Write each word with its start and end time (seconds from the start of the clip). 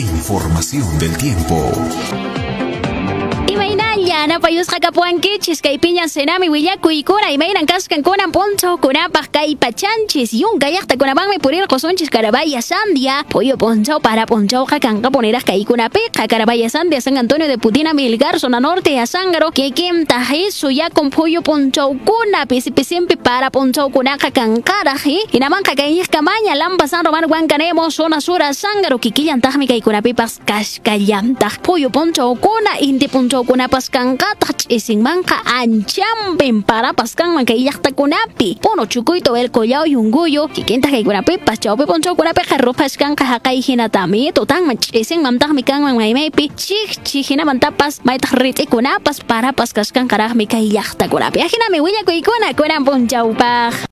Información 0.00 0.98
del 0.98 1.14
tiempo. 1.18 2.69
Imaynalla, 4.20 4.36
napayusqa 4.36 4.80
kapuankichis 4.80 5.62
kay 5.62 5.78
piña 5.78 6.04
senami 6.08 6.50
willakuykuna 6.52 7.32
imaynan 7.32 7.64
kaskankunan 7.64 8.28
punchawkunapaq 8.32 9.32
kay 9.32 9.56
pachanchis 9.56 10.34
yunka 10.36 10.68
llaqtakunamanmi 10.68 11.38
purirqusunchis 11.40 12.10
Carabaya 12.10 12.60
Sandia 12.60 13.24
pollo 13.24 13.56
punchaw 13.56 14.00
para 14.00 14.26
punchawqa 14.26 14.76
kanqa 14.78 15.10
puniraq 15.10 15.44
kaykunapiqa 15.44 16.28
Carabaya 16.28 16.68
Sandia 16.68 17.00
San 17.00 17.16
Antonio 17.16 17.48
de 17.48 17.56
Putina 17.56 17.94
Milgar 17.94 18.38
zona 18.38 18.60
norte 18.60 18.98
Azángaro 19.00 19.52
kikinta 19.52 20.20
hisu 20.20 20.68
yakun 20.70 21.08
pollo 21.08 21.40
punchawkuna 21.40 22.44
pisi 22.46 22.72
pisimpi 22.72 23.16
para 23.16 23.50
punchawkunaqa 23.50 24.30
kanqaraq 24.32 25.32
hinamanqa 25.32 25.74
kay 25.74 25.96
llaqkamaña 25.96 26.56
Lampa 26.56 26.88
San 26.88 27.06
Román 27.06 27.24
Huancanemo 27.24 27.90
zona 27.90 28.20
sur 28.20 28.42
Azángaro 28.42 28.98
kikillantaqmi 28.98 29.66
kaykunapipas 29.66 30.40
kashkallantaq 30.44 31.62
pollo 31.62 31.88
punchawkuna 31.88 32.80
inti 32.80 33.08
punchawkunapas 33.08 33.88
kanqataq 34.10 34.66
ch'isinmanqa 34.66 35.38
anchampin 35.46 36.66
parapas 36.66 37.14
kanman 37.14 37.46
kay 37.46 37.62
llaqtakunapi 37.62 38.58
puno 38.58 38.82
chukuyto 38.90 39.36
el 39.38 39.54
collao 39.54 39.86
yunguyo 39.86 40.50
kikinta 40.50 40.90
kaykunapipas 40.90 41.62
chawpi 41.62 41.86
punchawkunapiqa 41.86 42.58
ruphas 42.58 42.98
kanqa 42.98 43.22
haqay 43.22 43.62
hinatami 43.62 44.34
tutanman 44.34 44.74
ch'isinmantaqmi 44.82 45.62
kanman 45.62 45.94
maymaypi 45.94 46.50
chikchi 46.58 47.22
hinamantapas 47.22 48.02
maytaq 48.02 48.34
rit'ikunapas 48.34 49.22
parapas 49.22 49.70
kaskanqaraqmi 49.70 50.50
kay 50.50 50.66
llaqtakunapi 50.74 51.38
ajinami 51.46 51.78
willakuykuna 51.78 52.50
kunan 52.58 52.82
punchawpaq 52.82 53.86